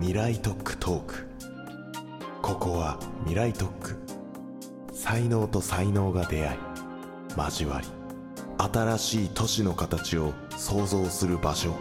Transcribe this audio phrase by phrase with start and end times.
[0.00, 1.28] 未来特区トーク。
[2.40, 3.96] ここは未来特区
[4.92, 6.58] 才能と才能が出会い
[7.36, 7.88] 交わり
[8.58, 11.74] 新しい都市の形を創造する場所。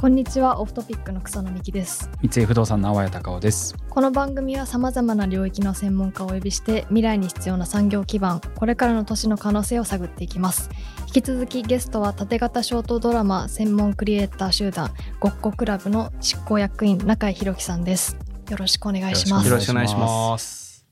[0.00, 2.10] こんにちはオフトピックの草野美希です。
[2.22, 3.76] 三井不動産の淡谷隆夫です。
[3.90, 10.70] この番組はさまざまな領域の専門家をお呼びして未来に必要な産業基盤これからの都市の可能性を探っていきます
[11.12, 18.16] 引き続きゲストは縦型ショートドラマ専門クリエイター集団ごっこクラブの執行役員中井宏樹さんです。
[18.48, 19.48] よろしくお願いします。
[19.48, 20.86] よろしくお願いします。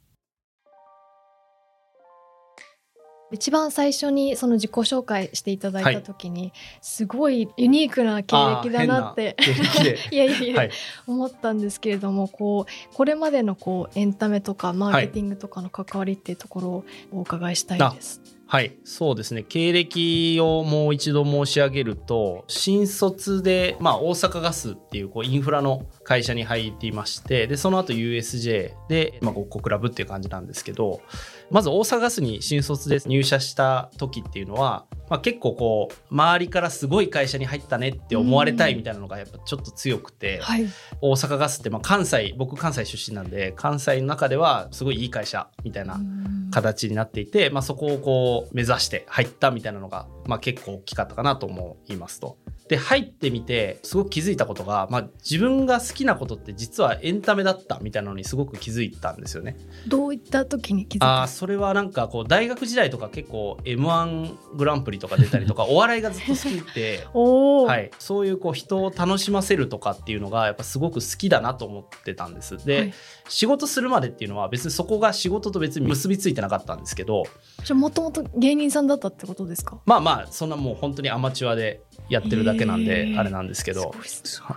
[3.30, 9.36] 一番最初にその自己紹介していただいた時に、はい、すごいユニークな経歴だなって
[10.10, 10.16] い。
[10.16, 10.70] やいやいや、はい、
[11.06, 18.20] 思ったんですけれどもこうこれまでのこうエンタメとかマーケティングとかの関わりっていうところをお伺いしたいです。
[18.24, 19.42] はい、はいそうですね。
[19.42, 31.02] 経歴をもう一度申し上げると、新卒で、まあ、大阪ガスっていうこうインフラの会社に入っていまして、で、その後 USJ で、まあ、ごっこクラブっていう感じなんですけど、
[31.50, 40.66] まず大阪ガスに新卒で入社した時っていうのは、まあ、結構こう周りからすごい会社に入ったねって思われたいみたいなのがやっぱちょっと強くて、はい、
[41.00, 45.98] 大阪ガスってまあ関西僕関西出身なんで関西の中ではすごいいい会社みたいな
[46.50, 52.36] 形になっていて、まあ、そこをこう目指して入ったみたいなのが、まあ、結構大きかったかなと思いますと。
[52.68, 59.56] で入ってみてすごく気づいたことが、まあ、自分が好きなことって実はエンタメだったみたいなのにすごく気づいたんですよね。
[59.86, 61.22] どういった時に気づいた？
[61.22, 67.06] あそれはなんかこう大学時代とか結構 m 1グランプリとか出たりとか お笑いがずっと好きで、
[67.66, 72.62] はい、そういうこう人を楽しませるとかっていうのがやっぱすごく好きだなと思ってたんです。
[72.66, 72.94] で、はい、
[73.30, 77.22] 仕事するまでっていうのは別にそこが仕事と別に結びついてなかったんですけど
[77.64, 79.80] じゃもともと芸人さんだったってことですか？
[79.86, 83.94] まあまあそんなもう本当にアマチュアでやってるだけなんであれなんですけど。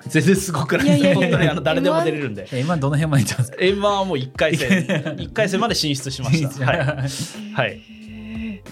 [0.08, 1.02] 全然すごくない。
[1.02, 2.46] です本当にあの誰でも出れるんで。
[2.48, 4.70] M−1 どの辺までいったんですか？M−1 はもう1回戦。
[5.18, 6.66] 1回戦まで進出しました。
[6.66, 6.78] はい、
[7.54, 8.01] はい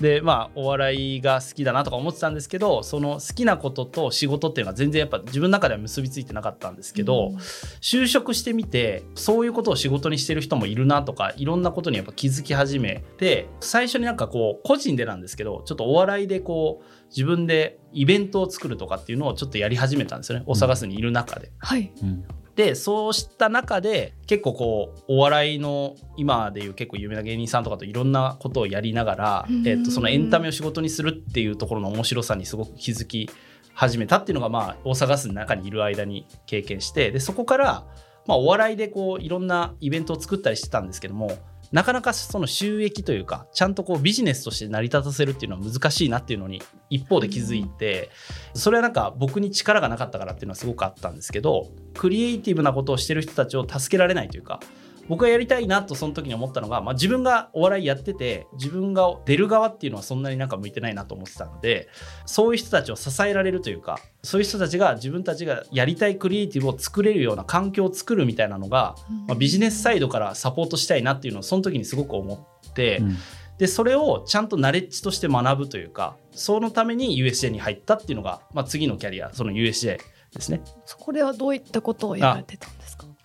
[0.01, 21.51] でまあお笑いが好きだなとか思ってたんですけどその好きなことと仕事っていうのは全然やっぱ自分の中では結びついてなかったんですけど、うん、就職してみてそういうことを仕事にしてる人もいるなとかいろんなことにやっぱ気づき始めて最初になんかこう個人でなんですけどちょっとお笑いでこう自分でイベントを作るとかっていうのをちょっとやり始めたんですよね、お探すにいる中で。
[21.57, 22.23] はい、うん
[22.59, 33.29] でそうした中で結構こうお笑いの今でいう結構有名な芸人さんとかといろんなことをやりながら、えー、とそのエンタメを仕事にするっていうところの面白さにすごく気づき
[33.73, 37.85] 始めたっていうのがまあ大阪ガスの中にいる間に経験してでそこから
[38.27, 41.31] まあお笑いでこういろんなイベントを作ったりしてたんですけども
[41.71, 48.09] なかなかその収益というかちゃんとこうビジネスとして成り立たせるっていうのは難しいなっていうのに一方で気づいて
[48.55, 54.59] それはなんか僕に力がなかったからっていうのはすごくあったんですけどクリエイティブなことをしてる人たちを助けられないというか
[55.09, 61.89] 僕がやりたいなとその時に思ったのが、まあ、自分がお笑いやってて自分が出る側っていうのはそんなになんか向いてないなと思ってたので
[62.27, 68.95] そういう人たちを支えられるというかそういう人たちが自分たちがやりたいクリエイティブを作れるような環境を作るみたいなのが、
[69.27, 72.99] まあ、ビジネスサイドからサポートしたいなっていうのをその時にすごく思って。
[72.99, 73.17] うん。
[73.57, 79.99] でそれをちゃんとナレッジとして学ぶというかそのために USJ に入ったっていうのが、まあ、次のキャリアその USJ
[80.33, 80.61] ですね。
[80.85, 82.78] そこではどういったことをやられてたんですか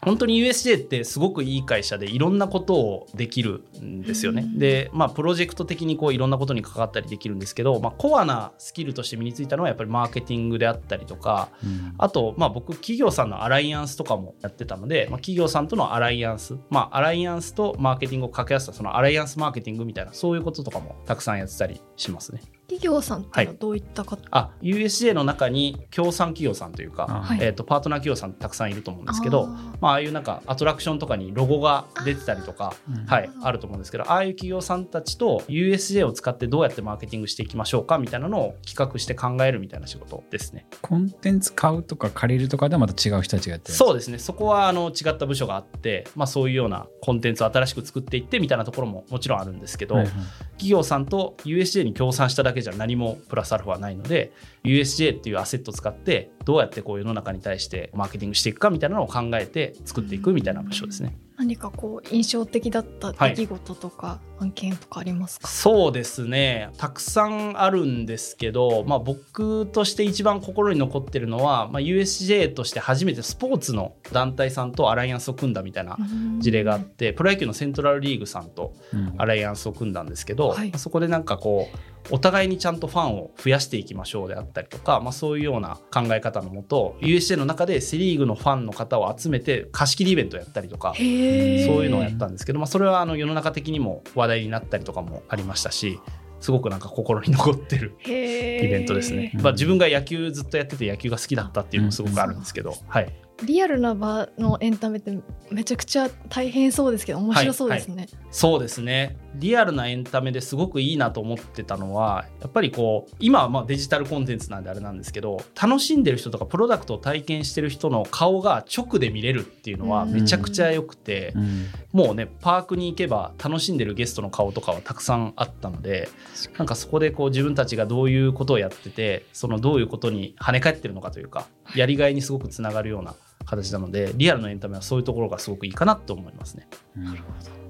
[0.05, 4.47] 本当に USJ ってすごくいい会社でいろんなことをできるんですよね。
[4.57, 22.43] で、まあ、プロジェクト的にこういろんなことに関わったりできるんですけど、まあ、コアなスキルとして身についたのはやっぱりマーケティングであったりとか、うん、あと、まあ、僕企業さんのアライアンスとかもやってたので、まあ、企業さんとのアライアンス、まあ、アライアンスとマーケティングを掛け合わせたそのアライアンスマーケティングみたいなそういうこととかもたくさんやってたりしますね。
[22.75, 32.75] 企業さんってのはどういった方、はい、あ USJ の中に協賛企業さんというか、はい、えーと、パートナー企業さんたくさんいると思うんですけどあ,、まあ、ああいうなんかアトラクションとかにロゴが出てたりとか
[33.07, 40.67] はい、あると思うんですけどああいう企業さんたちと USJ を使ってどうやってマーケティングしていきましょうかみたいなのを企画して考えるみたいな仕事ですね。
[40.83, 44.19] コンテンツ買うとか借りるとかではまた違う人たちがやってるそうですね。
[44.19, 50.15] そこはあの違った部署があって、まあ、そういうようなコンテンツを新しく作っていってみたいなところももちろんあるんですけど、はいはい、
[50.53, 54.33] 企業さんと USJ に協賛しただけじゃ何もプラスアルファないので
[54.65, 61.17] USJ っていうアセットを使ってどうやってこう世の中に対してマーケティングしていくかみたいなのを考えて作っていくみたいな部署ですね。
[61.37, 65.49] 何かこう印象的だった出来事とか、はい案件とかありますか？
[65.49, 66.71] そうですね。
[66.77, 75.97] たくさんあるんですけど、まあ、僕として一番心に残ってるのは、まあ、USJ として初めてスポーツの団体さんとアライアンスを組んだみたいな
[76.39, 78.75] 事例があってプロ野球のセントラルリーグさんと
[79.19, 81.79] アライアンスを組んだんですけど、うんはい、そこでなんかこう
[82.11, 96.01] お互いにちゃんとファンを増やしていきましょうであったりとか、まあ、そういうような考え方のもと USJ の中でセ・リーグのファンの方を集めて貸し切りイベントをやったりとかそういうのをやったんですけど、まあ、それはあの世の中的にも話題になったりとかもありましたし
[96.41, 99.33] すごくなんか心に残ってるイベントですね。
[99.37, 103.11] まあ、自分が野球ずっとやってて野球が好きだったっていうのもすごくあるんですけど、はい、
[103.43, 105.19] リアルな場のエンタメって
[105.51, 109.17] めちゃくちゃ大変そうですけど面白そうですね、はいはい、そうですね。
[109.37, 126.09] リアルなエンタメですごくいいなと思ってたのはやっぱりこう今はまあデジタルコンテンツなんであれなんですけど楽しんでる人とかプロダクトを体験してる人の顔が直で見れるっていうのはめちゃくちゃ良くて、うん、もうねパークに行けば楽しんでるゲストの顔とかはたくさんあったので
[126.57, 133.15] なんかそこでこう自分たちがどういうことをやっててそのどういうことに跳ね返ってるのかというかやりがいにすごくつながるような
[133.45, 136.69] 形なのでリアルのエンタメはそういうところがすごくいいかなと思いますね。
[136.97, 137.65] なるほど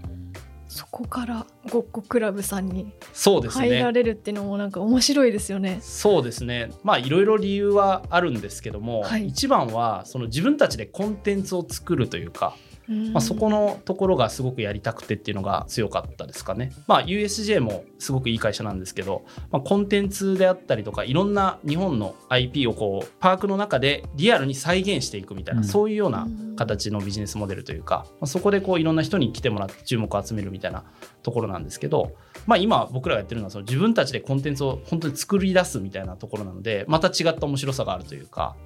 [0.75, 5.79] そこからごっこクラブさんに入られるっていうのもなんか面白いですよね。
[5.81, 6.73] そうですね。
[6.83, 12.57] まあいろいろ理由はあるんですけども、はい、一番はその自分たちでコンテンツを作るというか、
[12.89, 16.73] まあ、そこのところがすごくやりたくてっていうのが強かったですかね。
[16.87, 30.85] まあ、USJ もすごくいい会社なんですけど、まあ、コンテンツであったりとかいろんな日本の IP をこうパークの中でリアルに再現していくみたいな、うん、そういうような形のビジネスモデルというか、まあ、そこでこういろんな人に来てもらって注目を集めるみたいな
[31.23, 32.13] ところなんですけど、
[32.47, 38.57] まあ、今僕らがやってるのはその自分たちでコンテンツを本当に作り出すみたいなところなのでまた違った面白さがあるというか。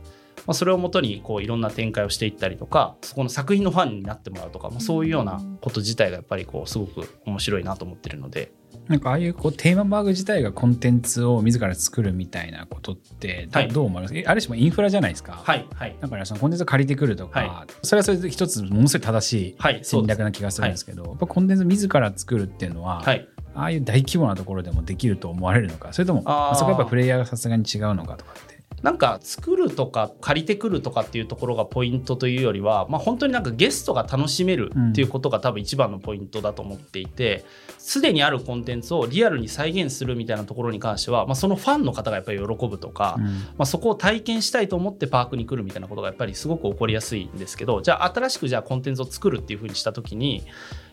[0.49, 8.51] まあ、それをもとにこういろんな展開をしていったりとかそこの作品のファンになってもらうとか、まあ、そういうようなこと自体がやっぱりこうすごく面白いなと思ってるので。
[8.87, 15.43] なんかああいうこうテーマパーク自体がコンテンツを自ら作るみたいなことってどう思います、はい、ある種もインフラじゃないですか？
[15.45, 25.93] はいはい、だからそのコンテンツを借りてくるとか、はい、それはそれで一つものすごい正しい戦略な気がするんですけど、はい、やっぱコンテンツ自ら作るっていうのは、はい、ああいう大規模なところでもできると思われるのか？
[25.93, 28.58] それともそこはやっぱプレイヤーがさすがに違うのかとかって。
[28.83, 37.45] なんか作るとか借りてくるとかっていうところがポイントというよりは、まあ、本当になんかゲストが楽しめるっていうことが多分一番のポイントだと思っていて
[37.79, 50.45] すで、にあるコンテンツをリアルに再現するみたいなところに関しては、まあ、そのファンの方がやっぱり喜ぶとか、うん、まあ、そこを体験したいと思ってパークに来るみたいなことがやっぱりすごく起こりやすいんですけどじゃあ新しくじゃあコンテンツを作るっていうふうにした時に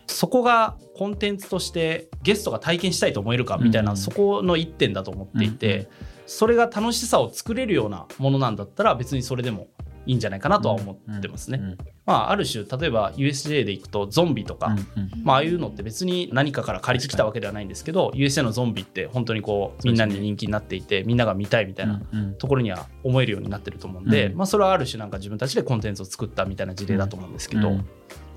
[0.06, 5.88] そこがコンテンツとしてゲストが体験したいと思えるかみたいな、うん、そこの一点だと思っていて。
[6.10, 9.68] うんそれが楽しさを作れるようなものなんだったら別にそれでも
[10.06, 11.58] いいんじゃないかなとは思ってますね。
[11.60, 22.00] うんうん、まあ、ある種例えば USJ で行くとゾンビとか、うんうん、まあ、ああいうのって別に何かから借りてきたわけではないんですけど USJ のゾンビって本当にこうみんなに人気になっていてみんなが見たいみたいな
[22.38, 27.72] ところには思えるようになってると思うんで、まあ、それはある種なんか自分たちでコンテンツを作ったみたいな事例だと思うんですけど。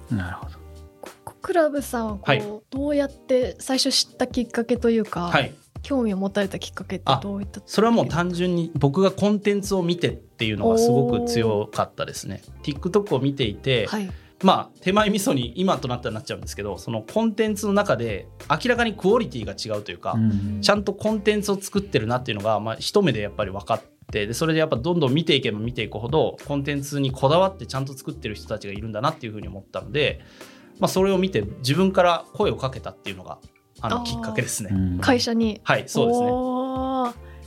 [0.10, 0.70] なるほど。
[1.42, 7.62] クラブさんはこう、はい、どうやって最初知ったきっかけというか、はい、興味を持たれたきっかけってどういった？
[7.66, 12.42] それはもう単純に僕がコンテンツを見てっていうのがすごく強かったですね。
[12.64, 14.10] TikTok を見ていて、はい、
[14.44, 30.22] まあ手前味噌に今となったらなっちゃうんですけどそのコンテンツの中で明らかにクオリティが違うというか、うん、ちゃんとコンテンツを作ってるなっていうのが、まあ、一目でやっぱり分かってでそれでやっぱどんどん見ていけば見ていくほどコンテンツにこだわってちゃんと作ってる人たちがいるんだなっていうふうに思ったので、
[30.80, 33.38] まあ、それを見て自分から声をかけたっていうのが
[33.82, 35.00] あのきっかけですね。
[35.02, 36.30] 会社にはいそうですね。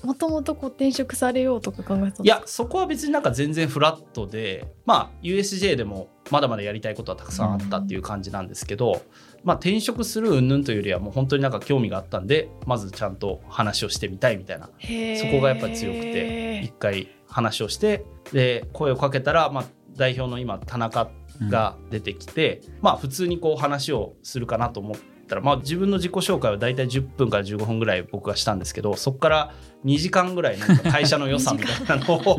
[0.02, 9.00] もともとこう転職されようとか考えたいやそこは別になんか全然フラットでまあ USJ でもまだまだやりたいことはたくさんあったっていう感じなんですけど、うん、
[9.44, 19.64] まあ転職する云々というよりはもう本当になんか興味があったんでまずちゃんと話をしてみたいみたいなそこがやっぱり強くて一回話をしてで声をかけたら、まあ、
[19.96, 21.10] 代表の今田中
[21.48, 25.11] が出てきて、うん、まあ普通にこう話をするかなと思って。
[25.32, 32.36] ったら、まあ、自分の自己紹介は大体10分から15分ぐらい僕がしたんですけどそこから2時間ぐらいなんか会社の良さみたいなのを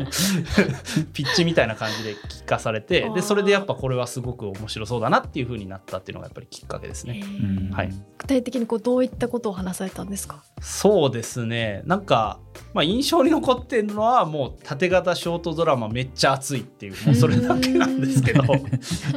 [1.12, 7.24] ピッチみたいな感じで聞かされてでそれでやっぱこれはすごく面白そうだなっていうふうになったっていうのがやっぱりきっかけですね。
[7.72, 10.42] はい、具体的にこうどういったことを話されたんですか？
[10.60, 11.82] そうですね。
[11.84, 12.38] なんか、
[12.72, 18.42] まあ、印象に残ってるのはもう縦型ショートドラマめっちゃ熱いっていう もうそれだけなんですけど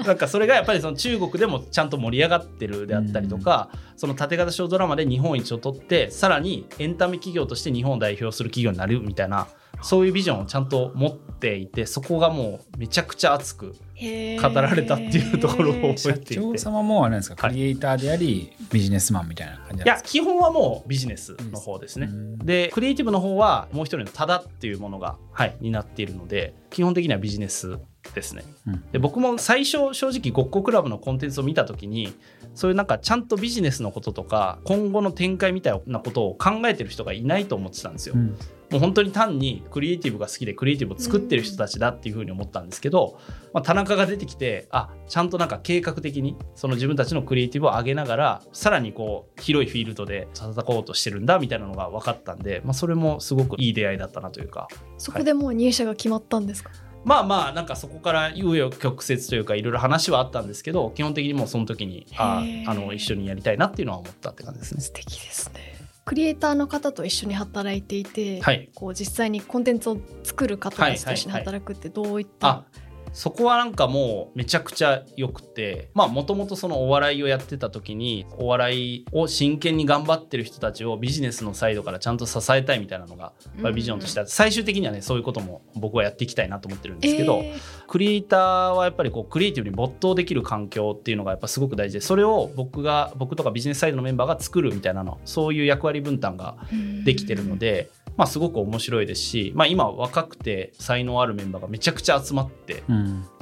[0.06, 9.48] なんかそれがやっぱりその中国でもちゃんと盛り上がってるであったりとかその縦型ショートドラマで日本一を取ってさらにエンタメ企業として日本を代表する企業になるみたいな
[9.82, 16.34] そういうビジョンをちゃんと持っていてそこがもうめちゃくちゃ熱く語られたっていうところを覚えていて。
[16.36, 22.10] 社長様もあれなんですか、クリエイターでありビジネスマンみたいな感じいや基本はもうビジネスの方ですね。
[22.44, 27.78] でクリエイティブの方はもう一人のタダっていうものが、はい、担っているので基本的にはビジネス
[28.14, 32.14] ですね、うん、で僕も最初正直ごっこクラブのコンテンツを見た時に
[32.56, 38.16] そういうなんかちゃんとビジネスのこととか今後の展開みたいなことを考えてる人がいないと思ってたんですよ。
[38.16, 38.38] うん、
[38.72, 43.18] もう本当に単にクリエイティブが好きでクリエイティブを作ってる人たちだっていうふうに思ったんですけど、
[43.54, 54.68] まあ、田中が出てきてあちゃんとなんか計画的にその自分たちのクリエイティブを上げながらさらにこう広いフィールドで戦おうとしてるんだみたいなのが分かったんで、まあ、それもすごくいい出会いだったなというか。
[54.98, 56.80] そこでもう入社が決まったんですか、はい。
[57.06, 64.82] まあまあなんかそこから紆余曲折というかいろいろ話はあったんですけど基本的にもうその時にああの一緒にやりたいなっていうのは思ったって感じですね。
[64.82, 65.77] 素敵ですね
[66.08, 96.58] クリエイターの方と一緒に働いていて、はい、こう実際にコンテンツを作る方たちと一緒に働くってどういった、はいそこはなんかもうめちゃくちゃ良くてまあもともとそのお笑いをやってた時にお笑いを真剣に頑張ってる人たちをビジネスのサイドからちゃんと支えたいみたいなのが、まあ、ビジョンとしてあって最終的にはねそういうことも僕はやっていきたいなと思ってるんですけど、えー、クリエイターはやっぱりこうクリエイティブに没頭できる環境っていうのがやっぱすごく大事でそれを僕が僕とかビジネスサイドのメンバーが作るみたいなのそういう役割分担が
[97.04, 97.90] できてるので。
[98.18, 102.84] まあ、すごく面白いですし、まあ、今若くて才能あるメンバーがめちゃくちゃ集まって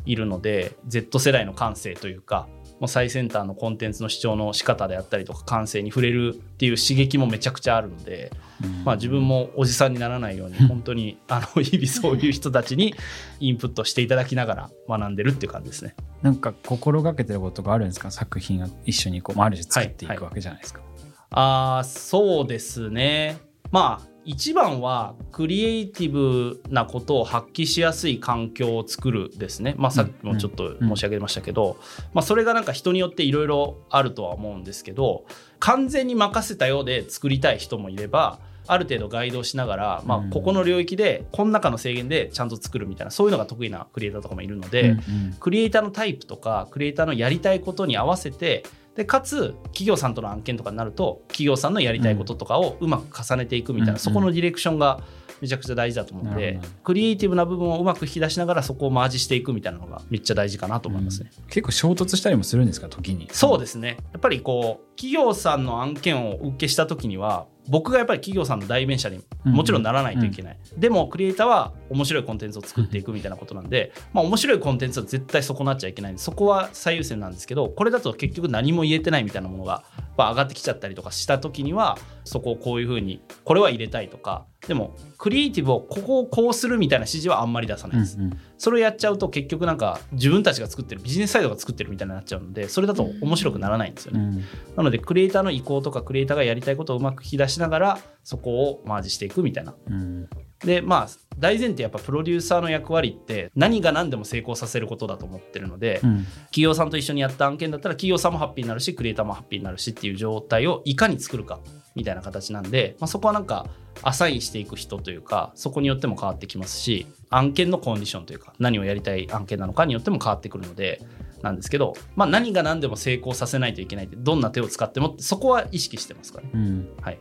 [0.05, 2.47] いるので、うん、Z 世代の感性というか
[2.79, 8.31] もう最先端のコンテンツの視聴の仕方であったりとか感性に触れるっていう刺激もめちゃくちゃあるので、
[8.63, 12.93] うん、まあ、自分もおじさんにならないように 本当にあの日々そういう人たちに
[13.39, 15.95] インプットしていただきながら学んでるっていう感じですね。
[16.21, 18.11] なんか心がけてることがあるんですか？
[18.11, 20.81] 作品を一緒にこう、あ、る種作っていくわけじゃないですか。
[20.81, 20.89] はい。
[20.89, 23.37] はい、あそうですね。
[23.71, 31.77] まあ一番はクリエイティブなことを発揮しやすい環境を作るですね、まあ、さっきもちょっと申し上げましたけど、
[32.13, 35.25] まあ、それがなんか人によっていろいろあるとは思うんですけど
[35.59, 44.97] 完全に任せたようで作りたい人もいればある程度ガイドしながら、まあ、ここの領域でこの中の制限でちゃんと作るみたいなそういうのが得意なクリエイターとかもいるので、
[45.39, 48.63] クリエイターのタイプとかクリエイターのやりたいことに合わせて
[48.95, 55.01] でかつ企業さんとの案件とかになると企業さんのやりたいこととかをうまく重ねていくみたいな、うん、そこのディレクションが
[55.41, 63.27] めちゃくちゃ大事だと思うので、クリエイティブな部分をうまく引き出しながらそこをマージしていくみたいなのがめっちゃ大事かなと思いますね、うん、結構衝突したりもするんですか時に？
[63.33, 63.97] そうですね。
[64.13, 70.73] やっぱりこう企業さんの案件を受けした時には僕がやっぱり企業さんの代弁者にもちろんならないといけない、うん。
[70.75, 79.83] うん、でもクリエイターは面白いコンテンツを作っていくみたいなことなんで、まあ、面白いコンテンツは絶対損なっちゃいけないんでそこは最優先なんですけどこれだと結局何も言えてないみたいなものが
[80.17, 94.43] 上がってきちゃったりとかした時にはそこをこういうふうにこれは入れたいとかでもクリエイティブをここをこうするみたいな指示はあんまり出さないです、うんうん、それをやっちゃうと結局なんか自分たちが作ってるビジネスサイドが作ってるみたいになっちゃうのでそれだと面白くならないんですよね、うん、
[94.75, 111.59] なのでクリエイターの意向とかクリエイターがやりたいことをうまく引き出しながらそこをマージしていくみたいな、うん、でまあ大前提やっぱプロデューサーの役割って何が何でも成功させることだと思ってるので、うん、企業さんと一緒にやった案件だったら企業さんもハッピーになるしクリエイターもハッピーになるしっていう状態をいかに作るか
[111.95, 113.67] みたいな形なんで、まあ、そこはなんか
[114.01, 121.01] アサインしていく人というかそこによっても変わってきますし案件のコンディションというか何をやりたい案件なのかによっても変わってくるので
[121.45, 126.45] なんですけど、まあ、何が何でも成功させないといけないってどんな手を使ってもそこは意識してますから。
[126.45, 126.51] ね。
[126.55, 127.19] うん、はい。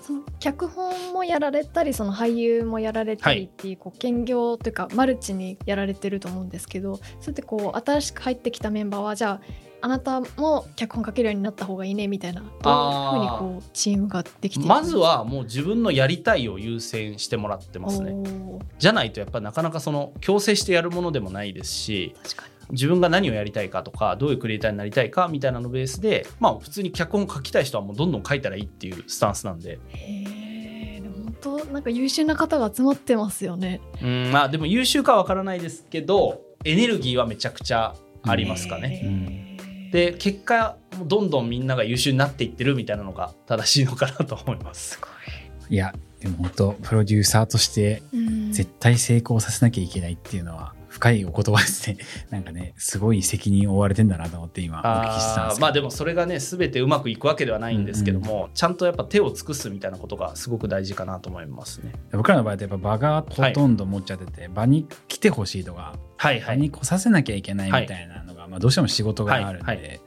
[0.00, 9.40] その脚本もやられたりその俳優もやられたりっていう,、こう兼業というかマルチにやられてると思うんですけどそうやってこう新しく入ってきたメンバーはじゃあ
[9.80, 18.14] あなたも脚本書けるようになった方がいいねみたいなどういうふうにこうチームができてまずはもう自分のやりたいを優先してもらってますね。
[18.78, 22.14] じゃないとやっぱなかなかその強制してやるものでもないですし
[22.74, 29.78] 自分が何をやりたいかとかどういうクリエイターになりたいかみたいなのベースでまあ普通に脚本書きたい人はもうどんどん書いたらいいっていうスタンスなんで。
[29.88, 31.00] へ
[31.44, 33.80] 本当なんか優秀な方が集まってますよね。
[34.02, 39.56] うんまあでも優秀かわからないですけどエネルギーはめちゃくちゃありますかね。
[39.92, 44.98] で結果どんどんみんなが優秀になっていってるみたいなのが正しいのかなと思います。
[44.98, 45.00] す
[45.70, 48.02] いやでも本当プロデューサーとして
[48.50, 51.98] 絶対成功させなきゃいけないっていうのは深いお言葉ですね。
[52.30, 61.92] なんかね、すごい責任を負われてんだなと思って今お聞きしたんですまあでもそれがね、全てうまくいくわけではないんですけども、うんうん、ちゃんとやっぱ手を尽くすみたいなことがすごく大事かなと思いますね。
[62.12, 70.00] 僕らの場合ってやっぱ場がほとんど持っちゃってて、はい、場に来てほしいとか、はいはい、場に来させなきゃいけないみたいなのが、はい、まあどうしても仕事があるんで、はいはい。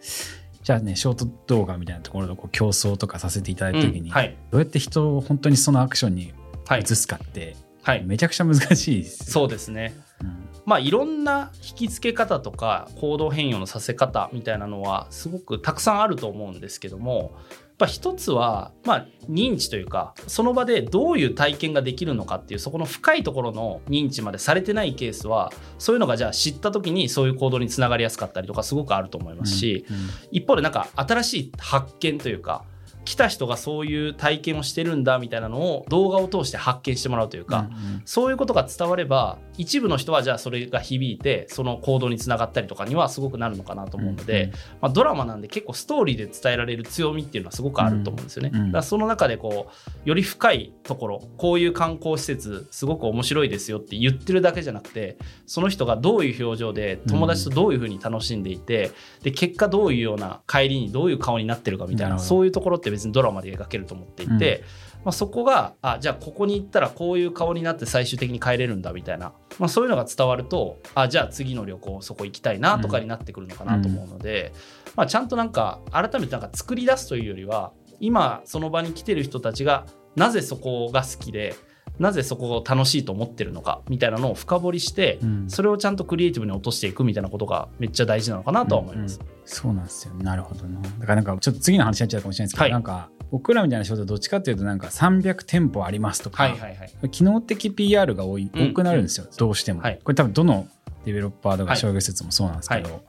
[0.63, 6.33] じゃあねショート動画みたいなところでこう競争とかさせていただいた時に、うんはい、どうやって人を本当にそのアクションに
[6.81, 10.36] 移すかって、はい、めちゃくちゃ難しいです、そうですね、うん
[10.67, 17.33] まあいろんな引き付け方とか行動変容のさせ方みたいなのはすごくたくさんあると思うんですけども
[17.77, 32.63] ぱ一つは、まあ、認知というかその場でどういう体験ができるのかっていうそこの深いところの認知までされてないケースはそういうのがじゃあ知った時にそういう行動につながりやすかったりとかすごくあると思いますし、うんうん、一方でなんか新しい発見というか
[33.07, 48.51] 来た人がそういう体験をしてるんだみたいなのを動画を通して発見してもらうというか、うんうん、そういうことが伝われば一部の人はじゃあそれが響いてその行動につながったりとかにはすごくなるのかなと思うので、うんうん、まあ、ドラマなんで結構ストーリーで伝えられる強みっていうのはすごくあると思うんですよね。
[48.53, 49.69] うんうん、だからその中でこ
[50.05, 58.91] うより深いところこういう観光施設すごく面白いですよって言ってるだけじゃなくてその人がどういう表情で友達とどういうふうに楽しんでいて、
[59.23, 64.63] で結果どういうような帰りにどういう顔になってるかみたいなそういうところって別にドラマで描けると思っていて、
[64.95, 74.53] うん、まあ、そこがあじゃあここに行ったらこういう顔になって最終的に帰れるんだみたいな、まあ、そういうのが伝わるとあじゃあ次の旅行そこ行きたいなとかになってくるのかなと思うので、
[74.87, 79.85] うん、まあ、ちゃんとなんか改めてなんか作り出すというよりは今その場に来てる人たちが
[80.15, 81.55] なぜそこが好きで
[81.99, 89.19] なぜそこを楽しいと思ってるのかみたいなのを深掘りして、うん、それをちゃんとクリエイティブに落としていくみたいなことがめっちゃ大事なのかなとは思います。
[89.19, 89.27] うん。
[89.27, 90.13] うん、そうなんですよ。
[90.15, 90.81] なるほどな。
[90.81, 100.67] だからなんかちょっと次の話になっちゃうかもしれないですけど、はい、なんか僕らみたいな仕事どっちかっていうとなんか300店舗ありますとか、はいはいはい、機能的 PR が多い、多くなるんですよ、どうしても、はい、これ多分どの
[101.05, 103.01] デベロッパーとか商業施設もそうなんですけど、はい。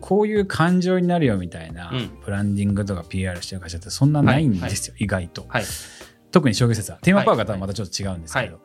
[0.00, 1.92] こういう感情になるよみたいな
[2.24, 5.46] ブランディングとか PR してる会社ってそんなないんですよ、意外と、
[6.36, 8.60] 特に商業施設はテーマパークはまたちょっと違うんですけど、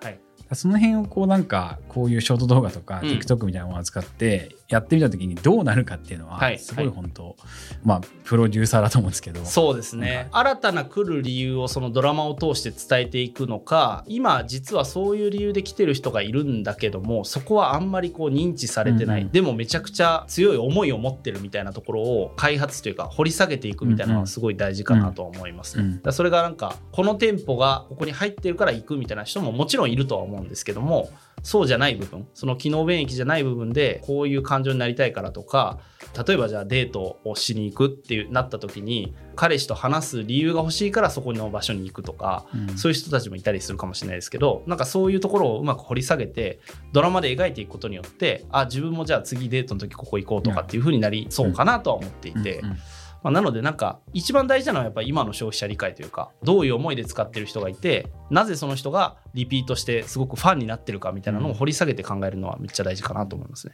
[0.53, 7.37] その辺をこうなんかこういうショート動画とか TikTok みたいなものを使ってやってみた時にどうなるかっていうのはすごい本当、はいはい、
[7.83, 9.43] まあプロデューサーだと思うんですけど。
[9.45, 31.09] そうですね、新たな来る理由をそのドラマを通して伝えていくのか今実はそういう理由で来てる人がいるんだけどもそこはあんまりこう認知されてない、うんうん、でもめちゃくちゃ強い思いを持ってるみたいなところを開発というか掘り下げていくみたいなのはすごい大事かなと思います、ね、うんうん、だそれがなんかこの店舗がここに入ってるから行くみたいな人ももちろんいるとは思うんですけども
[31.43, 35.79] そうじゃない部分その機能便益じゃない部分でこういう感情になりたいからとか
[36.25, 46.59] 例えばじゃあデートをしに行くっていうなった時に彼氏と話す理由が欲しいからそこの場所に行くとか、うん、そういう人たちもいたりするかもしれないですけどなんかそういうところをうまく掘り下げて
[46.91, 52.59] ドラマで描いていくことによってあ自分もじゃあ次デートの時ここ行こうとかっていうふうになりそうかなとは思っていて。
[52.59, 52.77] うんうん
[53.23, 63.73] まあ、なのでなんか一番大事なのはやっぱり今の消費者理解というかどういう思いで使ってる人がいてなぜその人がリピートしてすごくファンになってるかみたいなのを掘り下げて考えるのはめっちゃ大事かなと思いますね。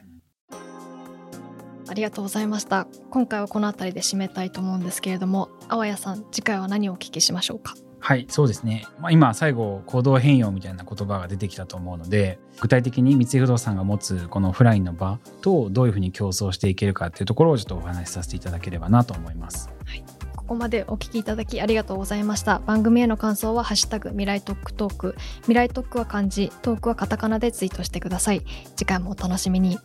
[1.90, 2.86] ありがとうございました。
[3.10, 7.76] 今回はこの辺りで締めたいと思うんですけれどもあわやさん次回は何をお聞きしましょうか？
[8.08, 19.70] はいそうですね、まあ、今最後行動変容みたいな言葉が出てきたと思うので具体的に三井不動産が持つこのオフラインの場とどういうふうに競争していけるかっていうところをちょっとお話しさせていただければなと思います。
[19.84, 20.06] はい。
[20.38, 22.60] ここまでお聞きいただきありがとうございました。
[22.60, 28.42] 番組への感想は「ハッシュタグ未来トークトーク」未来トークは漢字トークはカタカナでツイートしてください。
[28.78, 29.80] 次回もお楽しみに。